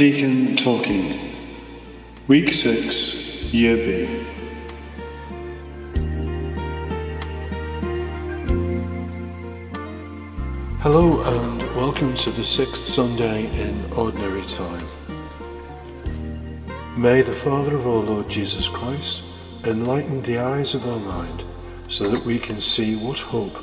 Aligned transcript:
Deacon 0.00 0.56
Talking, 0.56 1.36
Week 2.26 2.50
6, 2.54 3.52
Year 3.52 3.76
B. 3.76 4.24
Hello 10.78 11.20
and 11.20 11.60
welcome 11.76 12.16
to 12.16 12.30
the 12.30 12.42
sixth 12.42 12.78
Sunday 12.78 13.44
in 13.60 13.92
Ordinary 13.92 14.40
Time. 14.46 14.86
May 16.96 17.20
the 17.20 17.30
Father 17.32 17.74
of 17.74 17.86
our 17.86 18.02
Lord 18.02 18.30
Jesus 18.30 18.68
Christ 18.68 19.22
enlighten 19.66 20.22
the 20.22 20.38
eyes 20.38 20.72
of 20.72 20.88
our 20.88 21.00
mind 21.00 21.44
so 21.88 22.08
that 22.08 22.24
we 22.24 22.38
can 22.38 22.58
see 22.58 22.96
what 23.06 23.18
hope 23.18 23.62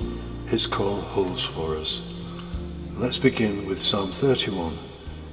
His 0.49 0.67
call 0.67 1.01
holds 1.01 1.43
for 1.43 1.75
us. 1.77 2.31
Let's 2.93 3.17
begin 3.17 3.65
with 3.65 3.81
Psalm 3.81 4.09
31 4.09 4.77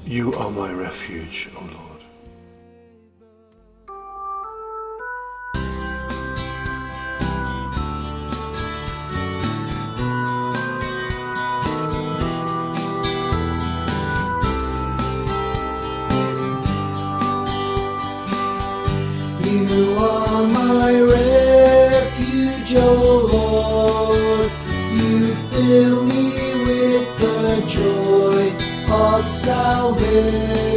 You 0.06 0.34
are 0.34 0.50
my 0.50 0.70
refuge, 0.70 1.48
O 1.56 1.60
Lord. 1.60 1.93
Salvation. 30.34 30.73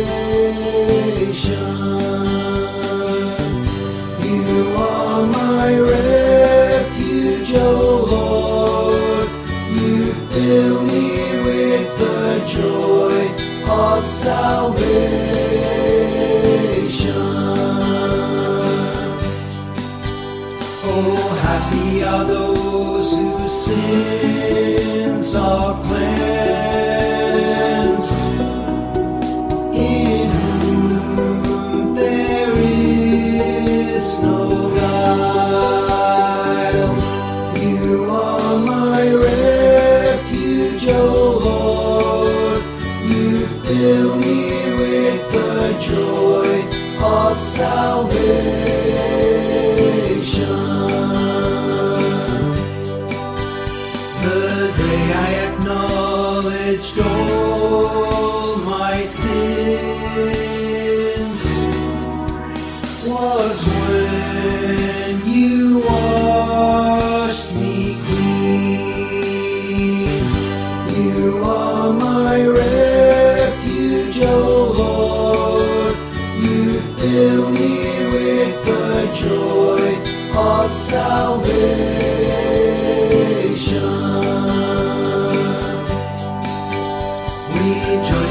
All 57.57 58.55
my 58.57 59.03
sins 59.05 60.37
was 63.05 63.57
when 63.77 65.13
you 65.25 65.79
washed 65.79 67.51
me 67.55 67.97
clean. 68.05 69.37
You 70.97 71.43
are 71.43 71.93
my 71.93 72.45
refuge, 72.45 74.19
O 74.21 74.37
Lord. 74.81 75.95
You 76.43 76.79
fill 76.99 77.45
me 77.49 77.75
with 78.13 78.55
the 78.65 78.89
joy 79.21 79.87
of 80.37 80.71
salvation. 80.71 81.96
Rejoice 87.59 88.26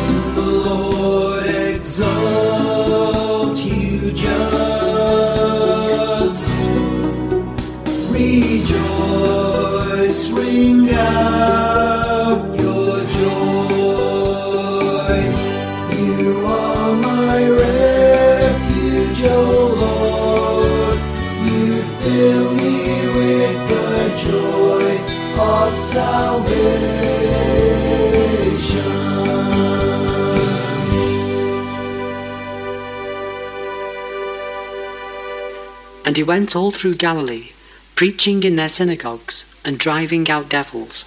And 36.17 36.25
he 36.25 36.33
went 36.33 36.57
all 36.57 36.71
through 36.71 36.95
Galilee, 36.95 37.51
preaching 37.95 38.43
in 38.43 38.57
their 38.57 38.71
synagogues 38.71 39.45
and 39.67 39.79
driving 39.79 40.31
out 40.31 40.49
devils. 40.49 41.05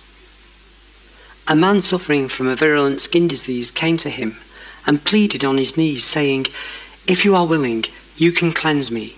A 1.48 1.56
man 1.56 1.82
suffering 1.82 2.30
from 2.30 2.46
a 2.46 2.56
virulent 2.56 3.02
skin 3.02 3.28
disease 3.28 3.72
came 3.72 3.98
to 3.98 4.12
him 4.12 4.38
and 4.86 5.04
pleaded 5.04 5.44
on 5.44 5.58
his 5.58 5.76
knees, 5.76 6.06
saying, 6.06 6.46
If 7.08 7.26
you 7.26 7.36
are 7.36 7.48
willing, 7.48 7.86
you 8.18 8.32
can 8.32 8.54
cleanse 8.54 8.92
me. 8.92 9.16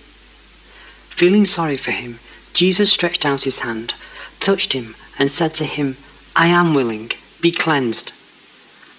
Feeling 1.10 1.44
sorry 1.44 1.76
for 1.76 1.90
him, 1.90 2.20
Jesus 2.54 2.90
stretched 2.90 3.26
out 3.26 3.42
his 3.42 3.58
hand, 3.58 3.92
touched 4.40 4.72
him, 4.72 4.96
and 5.18 5.30
said 5.30 5.52
to 5.56 5.66
him, 5.66 5.98
I 6.34 6.46
am 6.46 6.72
willing, 6.72 7.12
be 7.42 7.52
cleansed. 7.52 8.12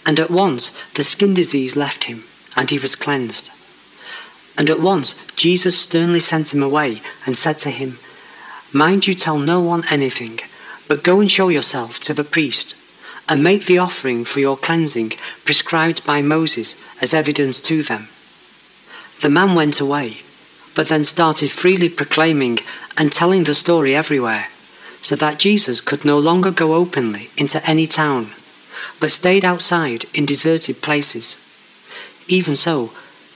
And 0.05 0.19
at 0.19 0.29
once 0.29 0.71
the 0.93 1.01
skin 1.01 1.33
disease 1.33 1.75
left 1.75 2.03
him, 2.03 2.25
and 2.55 2.69
he 2.69 2.77
was 2.77 2.95
cleansed. 2.95 3.49
And 4.57 4.69
at 4.69 4.79
once 4.79 5.15
Jesus 5.35 5.77
sternly 5.77 6.19
sent 6.19 6.53
him 6.53 6.61
away 6.61 7.01
and 7.25 7.37
said 7.37 7.57
to 7.59 7.69
him, 7.69 7.97
Mind 8.71 9.07
you 9.07 9.13
tell 9.13 9.37
no 9.37 9.61
one 9.61 9.83
anything, 9.89 10.39
but 10.87 11.03
go 11.03 11.19
and 11.19 11.31
show 11.31 11.49
yourself 11.49 11.99
to 12.01 12.13
the 12.13 12.23
priest, 12.23 12.75
and 13.29 13.43
make 13.43 13.65
the 13.65 13.77
offering 13.77 14.25
for 14.25 14.39
your 14.39 14.57
cleansing 14.57 15.13
prescribed 15.45 16.05
by 16.05 16.21
Moses 16.21 16.75
as 17.01 17.13
evidence 17.13 17.61
to 17.61 17.83
them. 17.83 18.09
The 19.21 19.29
man 19.29 19.55
went 19.55 19.79
away, 19.79 20.17
but 20.75 20.87
then 20.87 21.03
started 21.03 21.51
freely 21.51 21.89
proclaiming 21.89 22.59
and 22.97 23.11
telling 23.11 23.43
the 23.43 23.53
story 23.53 23.95
everywhere, 23.95 24.47
so 25.01 25.15
that 25.15 25.39
Jesus 25.39 25.81
could 25.81 26.03
no 26.03 26.17
longer 26.17 26.51
go 26.51 26.73
openly 26.73 27.29
into 27.37 27.63
any 27.69 27.87
town, 27.87 28.31
but 28.99 29.11
stayed 29.11 29.45
outside 29.45 30.05
in 30.13 30.25
deserted 30.25 30.81
places. 30.81 31.37
Even 32.27 32.55
so, 32.55 32.91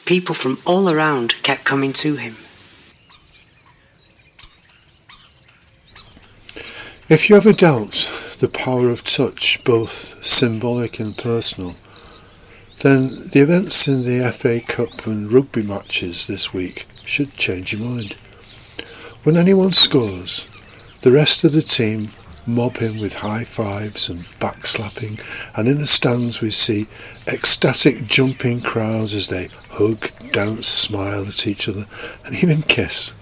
people 0.08 0.34
from 0.34 0.58
all 0.66 0.90
around 0.90 1.36
kept 1.44 1.66
coming 1.66 1.92
to 1.92 2.16
him. 2.16 2.34
If 7.10 7.30
you 7.30 7.36
ever 7.36 7.52
doubt 7.52 8.10
the 8.40 8.48
power 8.48 8.90
of 8.90 9.04
touch, 9.04 9.62
both 9.66 10.24
symbolic 10.24 11.00
and 11.00 11.16
personal, 11.18 11.76
then 12.84 13.28
the 13.30 13.42
events 13.42 13.88
in 13.88 14.04
the 14.04 14.32
FA 14.32 14.62
Cup 14.62 15.06
and 15.06 15.32
rugby 15.32 15.62
matches 15.62 16.28
this 16.28 16.54
week 16.54 16.86
should 17.04 17.34
change 17.34 17.74
your 17.74 17.82
mind. 17.82 18.14
When 19.24 19.36
anyone 19.36 19.74
scores, 19.74 20.46
the 21.02 21.12
rest 21.12 21.44
of 21.44 21.52
the 21.52 21.62
team 21.62 22.14
mob 22.48 22.78
him 22.78 23.00
with 23.00 23.16
high 23.16 23.44
fives 23.44 24.10
and 24.10 24.20
backslapping, 24.40 25.22
and 25.56 25.68
in 25.68 25.80
the 25.80 25.88
stands 25.88 26.42
we 26.42 26.50
see 26.50 26.88
ecstatic 27.28 28.06
jumping 28.06 28.62
crowds 28.62 29.14
as 29.14 29.28
they 29.28 29.50
hug, 29.72 30.10
dance, 30.32 30.68
smile 30.68 31.28
at 31.28 31.46
each 31.46 31.68
other, 31.68 31.86
and 32.26 32.36
even 32.42 32.62
kiss. 32.64 33.14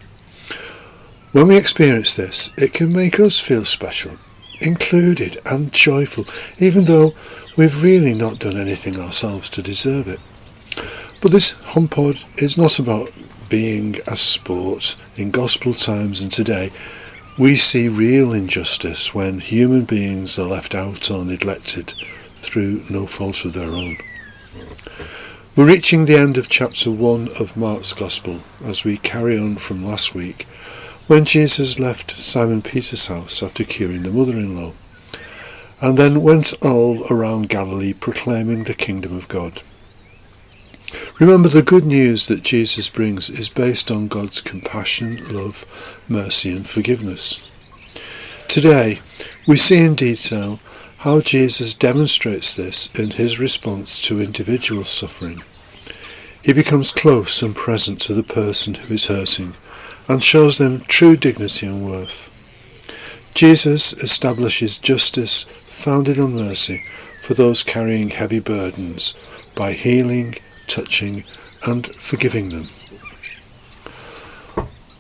When 1.32 1.48
we 1.48 1.58
experience 1.58 2.16
this, 2.16 2.50
it 2.58 2.74
can 2.74 2.94
make 2.94 3.20
us 3.20 3.40
feel 3.40 3.66
special, 3.66 4.14
included 4.62 5.42
and 5.46 5.74
joyful, 5.74 6.26
even 6.60 6.86
though 6.86 7.12
we've 7.58 7.84
really 7.84 8.14
not 8.14 8.40
done 8.40 8.58
anything 8.58 9.00
ourselves 9.00 9.50
to 9.50 9.62
deserve 9.62 10.08
it. 10.08 10.20
But 11.22 11.32
this 11.32 11.54
HomPod 11.54 12.24
is 12.42 12.58
not 12.58 12.80
about 12.80 13.12
being 13.50 13.98
a 14.08 14.16
sport. 14.16 14.96
In 15.18 15.32
gospel 15.32 15.74
times 15.74 16.22
and 16.22 16.32
today, 16.32 16.72
we 17.38 17.54
see 17.54 17.90
real 17.90 18.32
injustice 18.32 19.14
when 19.14 19.40
human 19.40 19.84
beings 19.84 20.40
are 20.40 20.48
left 20.48 20.74
out 20.74 21.12
or 21.12 21.26
neglected 21.26 21.94
through 22.36 22.82
no 22.90 23.06
fault 23.06 23.44
of 23.44 23.52
their 23.52 23.68
own. 23.68 23.98
We're 25.54 25.66
reaching 25.66 26.06
the 26.06 26.16
end 26.16 26.38
of 26.38 26.48
chapter 26.48 26.90
1 26.90 27.30
of 27.38 27.58
Mark's 27.58 27.92
Gospel 27.92 28.40
as 28.64 28.86
we 28.86 28.98
carry 28.98 29.38
on 29.38 29.58
from 29.58 29.86
last 29.86 30.16
week 30.16 30.44
when 31.08 31.26
Jesus 31.26 31.78
left 31.78 32.12
Simon 32.12 32.62
Peter's 32.62 33.08
house 33.08 33.44
after 33.44 33.66
curing 33.66 34.04
the 34.04 34.12
mother-in-law 34.12 34.72
and 35.82 35.98
then 35.98 36.24
went 36.24 36.54
all 36.64 37.06
around 37.12 37.50
Galilee 37.50 37.92
proclaiming 37.92 38.64
the 38.64 38.74
kingdom 38.74 39.16
of 39.18 39.28
God. 39.28 39.62
Remember 41.20 41.48
the 41.48 41.62
good 41.62 41.86
news 41.86 42.28
that 42.28 42.44
Jesus 42.44 42.90
brings 42.90 43.30
is 43.30 43.48
based 43.48 43.90
on 43.90 44.10
God's 44.10 44.42
compassion, 44.42 45.26
love, 45.34 45.66
mercy 46.10 46.54
and 46.54 46.68
forgiveness. 46.68 47.40
Today 48.50 49.00
we 49.48 49.56
see 49.56 49.80
in 49.80 49.96
detail 49.96 50.60
how 51.00 51.22
Jesus 51.22 51.74
demonstrates 51.74 52.54
this 52.58 52.94
in 53.00 53.12
his 53.12 53.40
response 53.40 54.02
to 54.02 54.20
individual 54.20 54.84
suffering. 54.84 55.42
He 56.44 56.52
becomes 56.52 56.92
close 56.92 57.42
and 57.42 57.56
present 57.56 58.02
to 58.02 58.14
the 58.14 58.22
person 58.22 58.74
who 58.74 58.94
is 58.94 59.08
hurting 59.08 59.54
and 60.10 60.22
shows 60.22 60.58
them 60.58 60.82
true 60.82 61.16
dignity 61.16 61.66
and 61.66 61.90
worth. 61.90 62.30
Jesus 63.34 63.94
establishes 63.94 64.78
justice 64.78 65.44
founded 65.44 66.20
on 66.20 66.36
mercy 66.36 66.84
for 67.22 67.36
those 67.36 67.64
carrying 67.64 68.10
heavy 68.10 68.40
burdens 68.40 69.16
by 69.56 69.72
healing, 69.72 70.36
touching 70.68 71.24
and 71.66 71.88
forgiving 71.88 72.50
them. 72.50 72.68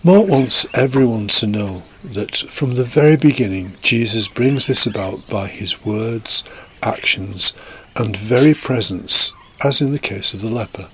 Mark 0.03 0.27
wants 0.27 0.67
everyone 0.77 1.27
to 1.29 1.47
know 1.47 1.83
that 2.03 2.35
from 2.35 2.75
the 2.75 2.83
very 2.83 3.17
beginning 3.17 3.73
Jesus 3.81 4.27
brings 4.27 4.67
this 4.67 4.85
about 4.85 5.27
by 5.27 5.47
his 5.47 5.83
words, 5.83 6.43
actions, 6.83 7.57
and 7.95 8.15
very 8.15 8.53
presence, 8.53 9.33
as 9.63 9.81
in 9.81 9.91
the 9.91 9.99
case 9.99 10.33
of 10.33 10.41
the 10.41 10.49
leper, 10.49 10.89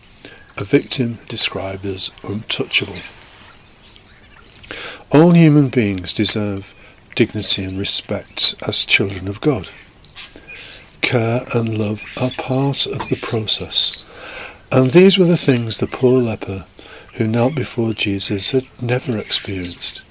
a 0.58 0.64
victim 0.64 1.20
described 1.28 1.86
as 1.86 2.12
untouchable. 2.24 2.96
All 5.12 5.32
human 5.32 5.68
beings 5.68 6.14
deserve 6.14 6.74
dignity 7.16 7.64
and 7.66 7.78
respect 7.78 8.56
as 8.66 8.86
children 8.86 9.28
of 9.28 9.42
God. 9.42 9.68
Care 11.02 11.42
and 11.54 11.78
love 11.78 12.06
are 12.22 12.32
part 12.38 12.86
of 12.86 13.10
the 13.10 13.20
process, 13.22 14.10
and 14.72 14.92
these 14.92 15.18
were 15.18 15.26
the 15.26 15.38
things 15.38 15.78
the 15.78 15.88
poor 15.88 16.22
leper 16.22 16.66
who 17.16 17.28
knelt 17.28 17.56
before 17.56 17.94
Jesus 17.94 18.52
had 18.52 18.66
never 18.82 19.18
experienced. 19.18 20.02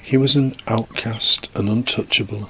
He 0.00 0.16
was 0.16 0.36
an 0.36 0.52
outcast 0.68 1.48
and 1.56 1.68
untouchable. 1.68 2.48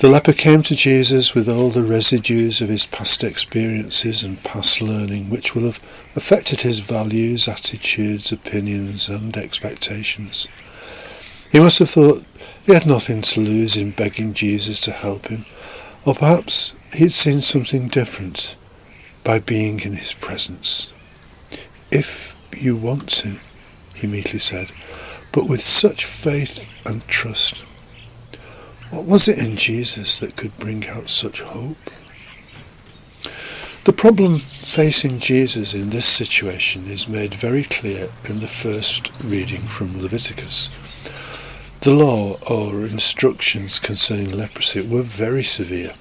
The 0.00 0.08
leper 0.08 0.32
came 0.32 0.62
to 0.62 0.74
Jesus 0.74 1.34
with 1.34 1.48
all 1.48 1.70
the 1.70 1.84
residues 1.84 2.60
of 2.60 2.68
his 2.68 2.86
past 2.86 3.22
experiences 3.22 4.22
and 4.22 4.42
past 4.42 4.80
learning 4.80 5.30
which 5.30 5.54
will 5.54 5.64
have 5.64 5.78
affected 6.16 6.62
his 6.62 6.80
values, 6.80 7.46
attitudes, 7.46 8.32
opinions 8.32 9.08
and 9.08 9.36
expectations. 9.36 10.48
He 11.52 11.60
must 11.60 11.78
have 11.80 11.90
thought 11.90 12.24
he 12.64 12.72
had 12.72 12.86
nothing 12.86 13.22
to 13.22 13.40
lose 13.40 13.76
in 13.76 13.90
begging 13.90 14.34
Jesus 14.34 14.80
to 14.80 14.92
help 14.92 15.28
him, 15.28 15.44
or 16.04 16.14
perhaps 16.14 16.74
he 16.92 17.04
had 17.04 17.12
seen 17.12 17.40
something 17.40 17.88
different 17.88 18.56
by 19.24 19.38
being 19.38 19.80
in 19.80 19.94
his 19.94 20.12
presence. 20.14 20.92
If 21.90 22.38
you 22.56 22.76
want 22.76 23.08
to, 23.10 23.38
he 23.94 24.06
meekly 24.06 24.38
said, 24.38 24.70
but 25.32 25.48
with 25.48 25.64
such 25.64 26.04
faith 26.04 26.66
and 26.86 27.06
trust. 27.06 27.64
What 28.90 29.04
was 29.04 29.28
it 29.28 29.38
in 29.38 29.56
Jesus 29.56 30.18
that 30.18 30.36
could 30.36 30.58
bring 30.58 30.88
out 30.88 31.10
such 31.10 31.40
hope? 31.42 31.90
The 33.84 33.92
problem 33.92 34.38
facing 34.38 35.20
Jesus 35.20 35.74
in 35.74 35.90
this 35.90 36.06
situation 36.06 36.86
is 36.88 37.08
made 37.08 37.32
very 37.34 37.62
clear 37.62 38.08
in 38.28 38.40
the 38.40 38.46
first 38.46 39.22
reading 39.24 39.60
from 39.60 40.02
Leviticus. 40.02 40.70
The 41.80 41.94
law 41.94 42.36
or 42.48 42.84
instructions 42.84 43.78
concerning 43.78 44.32
leprosy 44.32 44.86
were 44.86 45.02
very 45.02 45.42
severe. 45.42 45.92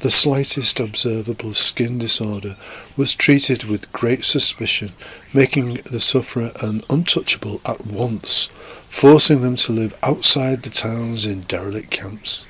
The 0.00 0.10
slightest 0.10 0.80
observable 0.80 1.54
skin 1.54 1.98
disorder 1.98 2.56
was 2.96 3.14
treated 3.14 3.64
with 3.64 3.92
great 3.92 4.24
suspicion, 4.24 4.92
making 5.32 5.74
the 5.90 6.00
sufferer 6.00 6.52
an 6.60 6.82
untouchable 6.88 7.60
at 7.64 7.86
once, 7.86 8.46
forcing 8.88 9.42
them 9.42 9.56
to 9.56 9.72
live 9.72 9.96
outside 10.02 10.62
the 10.62 10.70
towns 10.70 11.26
in 11.26 11.40
derelict 11.42 11.90
camps. 11.90 12.46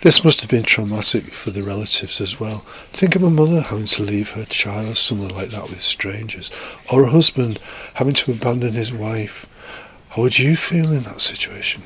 This 0.00 0.22
must 0.22 0.40
have 0.42 0.50
been 0.50 0.62
traumatic 0.62 1.24
for 1.24 1.50
the 1.50 1.62
relatives 1.62 2.20
as 2.20 2.38
well. 2.38 2.58
Think 2.92 3.16
of 3.16 3.24
a 3.24 3.30
mother 3.30 3.62
having 3.62 3.86
to 3.86 4.02
leave 4.04 4.30
her 4.32 4.44
child 4.44 4.96
somewhere 4.96 5.30
like 5.30 5.48
that 5.48 5.70
with 5.70 5.82
strangers, 5.82 6.52
or 6.92 7.02
a 7.02 7.10
husband 7.10 7.58
having 7.96 8.14
to 8.14 8.30
abandon 8.30 8.74
his 8.74 8.92
wife. 8.92 9.46
How 10.10 10.22
would 10.22 10.38
you 10.38 10.54
feel 10.54 10.92
in 10.92 11.02
that 11.02 11.20
situation? 11.20 11.82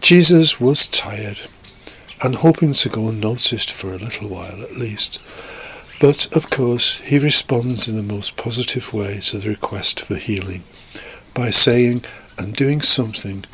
Jesus 0.00 0.60
was 0.60 0.86
tired 0.86 1.38
and 2.24 2.36
hoping 2.36 2.72
to 2.72 2.88
go 2.88 3.08
unnoticed 3.08 3.70
for 3.70 3.92
a 3.92 3.98
little 3.98 4.28
while 4.28 4.62
at 4.62 4.76
least. 4.76 5.28
But, 6.00 6.34
of 6.34 6.50
course, 6.50 7.00
he 7.00 7.18
responds 7.18 7.86
in 7.86 7.96
the 7.96 8.02
most 8.02 8.38
positive 8.38 8.94
way 8.94 9.20
to 9.20 9.38
the 9.38 9.50
request 9.50 10.00
for 10.00 10.16
healing 10.16 10.64
by 11.34 11.50
saying 11.50 12.04
and 12.38 12.56
doing 12.56 12.80
something 12.80 13.44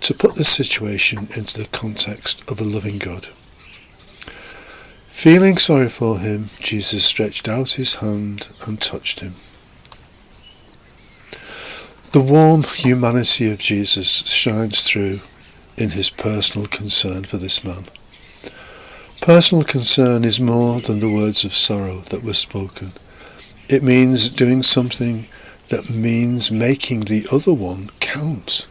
to 0.00 0.14
put 0.14 0.34
the 0.34 0.44
situation 0.44 1.28
into 1.34 1.58
the 1.58 1.68
context 1.72 2.48
of 2.50 2.60
a 2.60 2.64
loving 2.64 2.98
God. 2.98 3.28
Feeling 5.08 5.56
sorry 5.56 5.88
for 5.88 6.18
him, 6.18 6.50
Jesus 6.60 7.04
stretched 7.04 7.48
out 7.48 7.72
his 7.72 7.96
hand 7.96 8.48
and 8.66 8.80
touched 8.80 9.20
him. 9.20 9.34
The 12.12 12.20
warm 12.20 12.64
humanity 12.64 13.50
of 13.50 13.58
Jesus 13.58 14.08
shines 14.28 14.86
through 14.86 15.20
in 15.76 15.90
his 15.90 16.10
personal 16.10 16.66
concern 16.66 17.24
for 17.24 17.38
this 17.38 17.64
man. 17.64 17.86
Personal 19.20 19.64
concern 19.64 20.24
is 20.24 20.40
more 20.40 20.80
than 20.80 21.00
the 21.00 21.10
words 21.10 21.44
of 21.44 21.52
sorrow 21.52 22.00
that 22.10 22.22
were 22.22 22.34
spoken. 22.34 22.92
It 23.68 23.82
means 23.82 24.34
doing 24.34 24.62
something 24.62 25.26
that 25.68 25.90
means 25.90 26.50
making 26.50 27.00
the 27.00 27.26
other 27.30 27.52
one 27.52 27.90
count. 28.00 28.68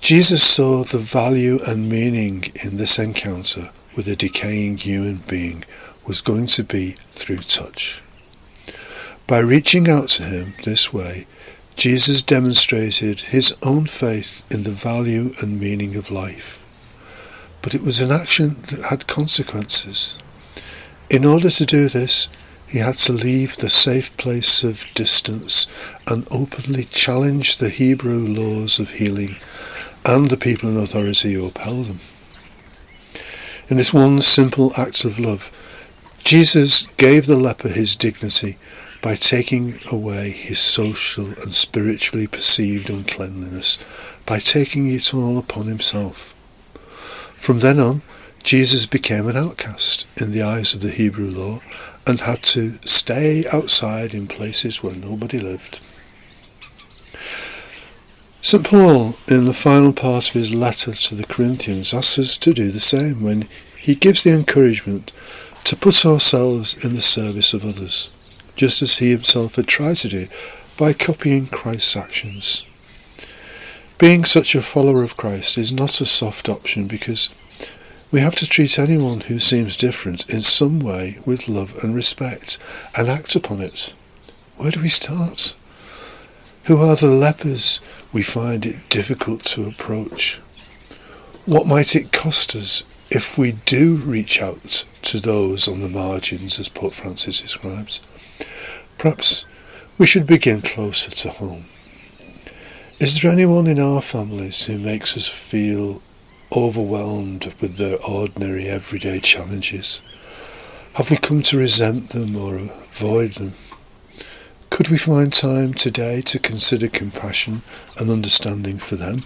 Jesus 0.00 0.42
saw 0.42 0.84
the 0.84 0.98
value 0.98 1.58
and 1.66 1.88
meaning 1.88 2.44
in 2.64 2.76
this 2.76 2.98
encounter 2.98 3.70
with 3.96 4.06
a 4.06 4.16
decaying 4.16 4.78
human 4.78 5.16
being 5.28 5.64
was 6.06 6.20
going 6.20 6.46
to 6.46 6.62
be 6.62 6.92
through 7.10 7.38
touch. 7.38 8.00
By 9.26 9.40
reaching 9.40 9.88
out 9.88 10.08
to 10.10 10.22
him 10.22 10.54
this 10.62 10.92
way, 10.92 11.26
Jesus 11.74 12.22
demonstrated 12.22 13.20
his 13.20 13.54
own 13.62 13.86
faith 13.86 14.44
in 14.50 14.62
the 14.62 14.70
value 14.70 15.32
and 15.42 15.60
meaning 15.60 15.96
of 15.96 16.12
life 16.12 16.62
but 17.66 17.74
it 17.74 17.82
was 17.82 18.00
an 18.00 18.12
action 18.12 18.54
that 18.70 18.80
had 18.90 19.08
consequences. 19.08 20.18
In 21.10 21.24
order 21.24 21.50
to 21.50 21.66
do 21.66 21.88
this, 21.88 22.68
he 22.70 22.78
had 22.78 22.96
to 22.98 23.12
leave 23.12 23.56
the 23.56 23.68
safe 23.68 24.16
place 24.16 24.62
of 24.62 24.86
distance 24.94 25.66
and 26.06 26.28
openly 26.30 26.84
challenge 26.84 27.56
the 27.56 27.68
Hebrew 27.68 28.20
laws 28.20 28.78
of 28.78 28.90
healing 28.90 29.34
and 30.04 30.30
the 30.30 30.36
people 30.36 30.68
in 30.68 30.76
authority 30.76 31.32
who 31.32 31.44
upheld 31.44 31.86
them. 31.86 32.00
In 33.66 33.78
this 33.78 33.92
one 33.92 34.22
simple 34.22 34.72
act 34.76 35.04
of 35.04 35.18
love, 35.18 35.50
Jesus 36.22 36.86
gave 36.98 37.26
the 37.26 37.34
leper 37.34 37.70
his 37.70 37.96
dignity 37.96 38.58
by 39.02 39.16
taking 39.16 39.80
away 39.90 40.30
his 40.30 40.60
social 40.60 41.30
and 41.42 41.52
spiritually 41.52 42.28
perceived 42.28 42.90
uncleanliness, 42.90 43.80
by 44.24 44.38
taking 44.38 44.88
it 44.88 45.12
all 45.12 45.36
upon 45.36 45.66
himself. 45.66 46.32
From 47.46 47.60
then 47.60 47.78
on, 47.78 48.02
Jesus 48.42 48.86
became 48.86 49.28
an 49.28 49.36
outcast 49.36 50.04
in 50.16 50.32
the 50.32 50.42
eyes 50.42 50.74
of 50.74 50.80
the 50.80 50.90
Hebrew 50.90 51.30
law 51.30 51.60
and 52.04 52.18
had 52.18 52.42
to 52.42 52.80
stay 52.84 53.44
outside 53.52 54.12
in 54.12 54.26
places 54.26 54.82
where 54.82 54.96
nobody 54.96 55.38
lived. 55.38 55.80
St. 58.42 58.64
Paul, 58.64 59.14
in 59.28 59.44
the 59.44 59.54
final 59.54 59.92
part 59.92 60.30
of 60.30 60.34
his 60.34 60.52
letter 60.52 60.92
to 60.92 61.14
the 61.14 61.24
Corinthians, 61.24 61.94
asks 61.94 62.18
us 62.18 62.36
to 62.38 62.52
do 62.52 62.72
the 62.72 62.80
same 62.80 63.22
when 63.22 63.46
he 63.78 63.94
gives 63.94 64.24
the 64.24 64.32
encouragement 64.32 65.12
to 65.62 65.76
put 65.76 66.04
ourselves 66.04 66.84
in 66.84 66.96
the 66.96 67.00
service 67.00 67.54
of 67.54 67.64
others, 67.64 68.42
just 68.56 68.82
as 68.82 68.98
he 68.98 69.12
himself 69.12 69.54
had 69.54 69.68
tried 69.68 69.98
to 69.98 70.08
do 70.08 70.26
by 70.76 70.92
copying 70.92 71.46
Christ's 71.46 71.96
actions. 71.96 72.66
Being 73.98 74.26
such 74.26 74.54
a 74.54 74.60
follower 74.60 75.02
of 75.02 75.16
Christ 75.16 75.56
is 75.56 75.72
not 75.72 76.02
a 76.02 76.04
soft 76.04 76.50
option 76.50 76.86
because 76.86 77.34
we 78.10 78.20
have 78.20 78.34
to 78.34 78.46
treat 78.46 78.78
anyone 78.78 79.20
who 79.20 79.38
seems 79.38 79.74
different 79.74 80.28
in 80.28 80.42
some 80.42 80.80
way 80.80 81.18
with 81.24 81.48
love 81.48 81.82
and 81.82 81.94
respect 81.94 82.58
and 82.94 83.08
act 83.08 83.34
upon 83.34 83.62
it. 83.62 83.94
Where 84.58 84.70
do 84.70 84.82
we 84.82 84.90
start? 84.90 85.56
Who 86.64 86.76
are 86.76 86.96
the 86.96 87.06
lepers 87.06 87.80
we 88.12 88.22
find 88.22 88.66
it 88.66 88.86
difficult 88.90 89.44
to 89.44 89.66
approach? 89.66 90.40
What 91.46 91.66
might 91.66 91.96
it 91.96 92.12
cost 92.12 92.54
us 92.54 92.82
if 93.10 93.38
we 93.38 93.52
do 93.52 93.96
reach 93.96 94.42
out 94.42 94.84
to 95.02 95.20
those 95.20 95.68
on 95.68 95.80
the 95.80 95.88
margins, 95.88 96.58
as 96.58 96.68
Pope 96.68 96.92
Francis 96.92 97.40
describes, 97.40 98.02
perhaps 98.98 99.46
we 99.96 100.06
should 100.06 100.26
begin 100.26 100.60
closer 100.60 101.10
to 101.10 101.30
home. 101.30 101.64
Is 102.98 103.20
there 103.20 103.30
anyone 103.30 103.66
in 103.66 103.78
our 103.78 104.00
families 104.00 104.64
who 104.64 104.78
makes 104.78 105.18
us 105.18 105.28
feel 105.28 106.00
overwhelmed 106.50 107.52
with 107.60 107.76
their 107.76 108.02
ordinary 108.02 108.68
everyday 108.68 109.20
challenges? 109.20 110.00
Have 110.94 111.10
we 111.10 111.18
come 111.18 111.42
to 111.42 111.58
resent 111.58 112.08
them 112.08 112.34
or 112.36 112.56
avoid 112.56 113.32
them? 113.32 113.52
Could 114.70 114.88
we 114.88 114.96
find 114.96 115.30
time 115.30 115.74
today 115.74 116.22
to 116.22 116.38
consider 116.38 116.88
compassion 116.88 117.60
and 118.00 118.08
understanding 118.08 118.78
for 118.78 118.96
them? 118.96 119.18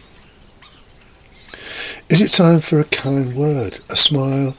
Is 2.09 2.21
it 2.21 2.37
time 2.37 2.59
for 2.59 2.81
a 2.81 2.85
kind 2.85 3.37
word, 3.37 3.79
a 3.89 3.95
smile, 3.95 4.57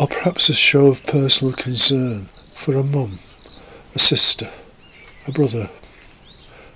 or 0.00 0.08
perhaps 0.08 0.48
a 0.48 0.52
show 0.52 0.88
of 0.88 1.06
personal 1.06 1.54
concern 1.54 2.24
for 2.56 2.74
a 2.74 2.82
mum, 2.82 3.20
a 3.94 4.00
sister, 4.00 4.50
a 5.28 5.30
brother, 5.30 5.70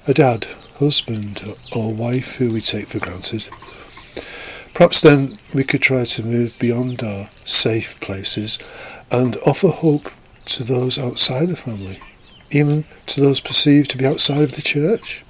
a 0.06 0.14
dad, 0.14 0.46
husband, 0.82 1.40
or 1.74 1.92
wife 1.92 2.36
who 2.36 2.52
we 2.52 2.60
take 2.60 2.88
for 2.88 2.98
granted? 2.98 3.48
Perhaps 4.74 5.00
then 5.02 5.34
we 5.54 5.62
could 5.62 5.80
try 5.80 6.02
to 6.02 6.24
move 6.24 6.58
beyond 6.58 7.02
our 7.04 7.28
safe 7.44 8.00
places 8.00 8.58
and 9.10 9.36
offer 9.46 9.68
hope 9.68 10.10
to 10.46 10.64
those 10.64 10.98
outside 10.98 11.48
the 11.48 11.56
family, 11.56 12.00
even 12.50 12.84
to 13.06 13.20
those 13.20 13.38
perceived 13.38 13.90
to 13.90 13.98
be 13.98 14.06
outside 14.06 14.42
of 14.42 14.56
the 14.56 14.62
church. 14.62 15.24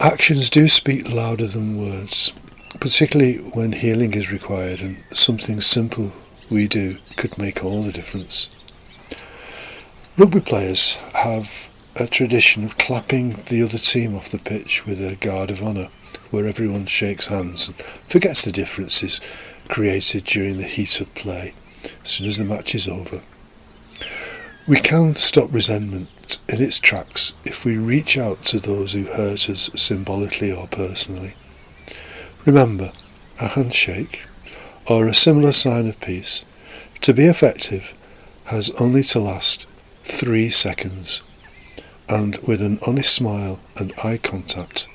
Actions 0.00 0.50
do 0.50 0.68
speak 0.68 1.10
louder 1.10 1.46
than 1.46 1.78
words, 1.80 2.32
particularly 2.78 3.38
when 3.54 3.72
healing 3.72 4.12
is 4.12 4.30
required, 4.30 4.80
and 4.80 5.02
something 5.14 5.62
simple 5.62 6.12
we 6.50 6.68
do 6.68 6.96
could 7.16 7.38
make 7.38 7.64
all 7.64 7.82
the 7.82 7.92
difference. 7.92 8.54
Rugby 10.18 10.40
players 10.40 10.96
have 11.14 11.69
a 11.96 12.06
tradition 12.06 12.64
of 12.64 12.78
clapping 12.78 13.32
the 13.46 13.62
other 13.62 13.78
team 13.78 14.14
off 14.14 14.28
the 14.28 14.38
pitch 14.38 14.86
with 14.86 15.00
a 15.04 15.16
guard 15.16 15.50
of 15.50 15.62
honour, 15.62 15.88
where 16.30 16.46
everyone 16.46 16.86
shakes 16.86 17.26
hands 17.26 17.68
and 17.68 17.76
forgets 17.76 18.44
the 18.44 18.52
differences 18.52 19.20
created 19.68 20.24
during 20.24 20.56
the 20.56 20.64
heat 20.64 21.00
of 21.00 21.14
play 21.14 21.54
as 22.04 22.10
soon 22.10 22.26
as 22.26 22.36
the 22.36 22.44
match 22.44 22.74
is 22.74 22.88
over. 22.88 23.22
We 24.66 24.78
can 24.78 25.16
stop 25.16 25.52
resentment 25.52 26.38
in 26.48 26.62
its 26.62 26.78
tracks 26.78 27.32
if 27.44 27.64
we 27.64 27.76
reach 27.76 28.16
out 28.16 28.44
to 28.44 28.60
those 28.60 28.92
who 28.92 29.04
hurt 29.04 29.48
us 29.50 29.70
symbolically 29.74 30.52
or 30.52 30.68
personally. 30.68 31.34
Remember, 32.44 32.92
a 33.40 33.48
handshake, 33.48 34.26
or 34.86 35.06
a 35.06 35.14
similar 35.14 35.52
sign 35.52 35.88
of 35.88 36.00
peace, 36.00 36.44
to 37.00 37.14
be 37.14 37.24
effective, 37.24 37.96
has 38.44 38.70
only 38.80 39.02
to 39.04 39.18
last 39.20 39.66
three 40.04 40.50
seconds, 40.50 41.22
and 42.10 42.36
with 42.38 42.60
an 42.60 42.76
honest 42.84 43.14
smile 43.14 43.60
and 43.76 43.92
eye 44.02 44.18
contact, 44.18 44.88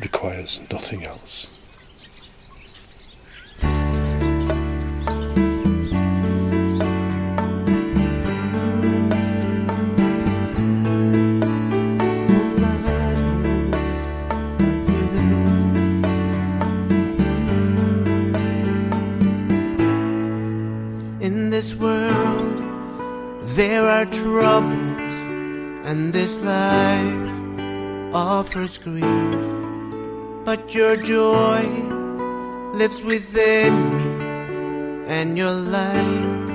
requires 0.00 0.60
nothing 0.72 1.04
else. 1.04 1.50
In 21.20 21.50
this 21.50 21.74
world, 21.74 22.58
there 23.56 23.86
are 23.86 24.06
troubles, 24.06 24.83
and 25.94 26.12
this 26.12 26.40
life 26.40 27.30
offers 28.12 28.78
grief. 28.78 29.36
But 30.44 30.74
your 30.74 30.96
joy 30.96 31.62
lives 32.80 33.00
within 33.04 33.72
me, 33.94 34.06
and 35.06 35.38
your 35.38 35.52
light 35.52 36.46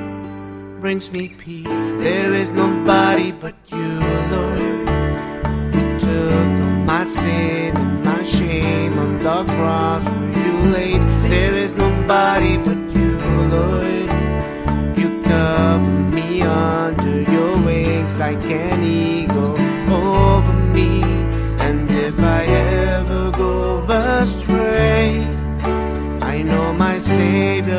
brings 0.81 1.09
me 1.13 1.29
peace. 1.29 1.77
There 2.05 2.33
is 2.33 2.49
nobody 2.49 3.31
but 3.31 3.55
you, 3.67 3.91
Lord, 4.35 4.89
who 5.73 5.83
took 6.07 6.49
my 6.91 7.05
sin 7.05 7.77
and 7.77 8.03
my 8.03 8.21
shame 8.23 8.99
on 8.99 9.19
the 9.19 9.39
cross 9.53 10.05
where 10.09 10.33
you 10.43 10.53
laid. 10.75 11.01
There 11.31 11.55
is 11.63 11.71
nobody 11.85 12.57
but 12.57 12.78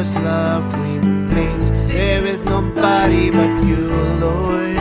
Savior's 0.01 0.25
love 0.25 0.81
remains. 0.81 1.71
There 1.93 2.25
is 2.25 2.41
nobody 2.41 3.31
but 3.31 3.67
you, 3.67 3.89
Lord. 4.19 4.77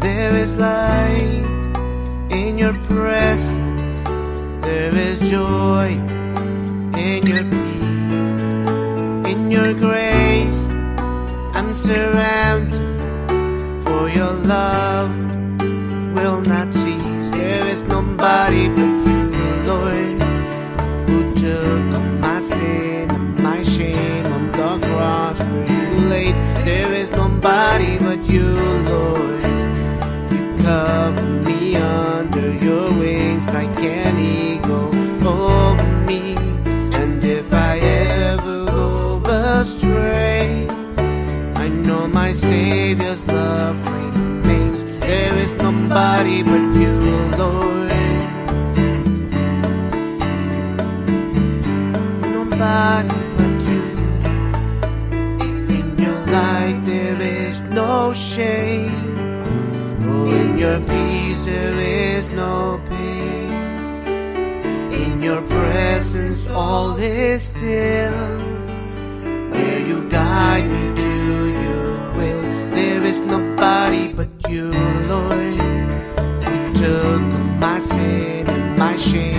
There 0.00 0.36
is 0.36 0.56
light 0.56 1.42
in 2.30 2.58
your 2.58 2.74
presence. 2.84 4.02
There 4.62 4.94
is 4.96 5.18
joy 5.28 5.98
in 6.96 7.26
your 7.26 7.42
peace, 7.42 8.38
in 9.32 9.50
your 9.50 9.74
grace. 9.74 10.70
I'm 11.54 11.74
surrounded, 11.74 13.02
for 13.82 14.08
your 14.08 14.30
love 14.30 15.33
nobody 27.78 27.98
but 27.98 28.30
you, 28.30 28.48
Lord. 28.90 29.42
You 30.32 30.62
cover 30.62 31.22
me 31.22 31.76
under 31.76 32.52
your 32.52 32.92
wings 32.92 33.48
like 33.48 33.76
an 33.78 34.18
eagle 34.18 34.94
over 35.26 35.86
me. 36.06 36.36
And 36.94 37.22
if 37.24 37.52
I 37.52 37.78
ever 37.78 38.64
go 38.66 39.22
astray, 39.26 40.68
I 41.56 41.68
know 41.68 42.06
my 42.06 42.32
Savior's 42.32 43.26
your 60.64 60.80
peace 60.80 61.44
there 61.44 61.78
is 61.78 62.28
no 62.28 62.80
pain. 62.88 63.52
In 65.02 65.22
your 65.22 65.42
presence 65.42 66.48
all 66.48 66.96
is 66.96 67.42
still. 67.52 68.18
Where 69.52 69.80
you 69.90 69.98
guide 70.08 70.70
me 70.76 70.84
to 71.02 71.12
your 71.66 71.92
will, 72.18 72.42
there 72.78 73.02
is 73.10 73.18
nobody 73.34 74.04
but 74.18 74.30
you, 74.48 74.72
Lord. 75.12 75.54
You 76.44 76.58
took 76.82 77.22
my 77.64 77.78
sin 77.78 78.48
and 78.48 78.78
my 78.78 78.96
shame 78.96 79.33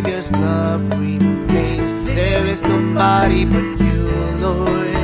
Savior's 0.00 0.32
love 0.32 0.80
remains. 0.98 1.92
There 2.06 2.42
is 2.46 2.62
nobody 2.62 3.44
but 3.44 3.84
you, 3.84 4.08
Lord. 4.40 4.94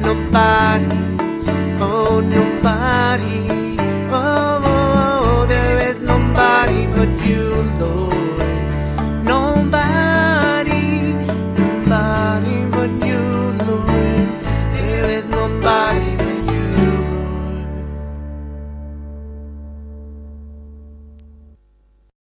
Nobody. 0.00 1.01